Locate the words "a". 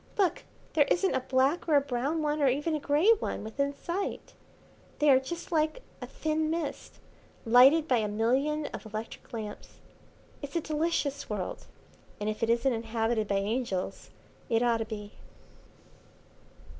1.13-1.19, 1.75-1.79, 2.73-2.79, 6.01-6.07, 7.99-8.07, 10.55-10.59